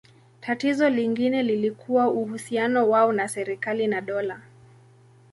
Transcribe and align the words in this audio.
Tatizo 0.41 0.89
lingine 0.89 1.43
lilikuwa 1.43 2.07
uhusiano 2.11 2.89
wao 2.89 3.11
na 3.13 3.27
serikali 3.27 3.87
na 3.87 4.01
dola. 4.01 4.41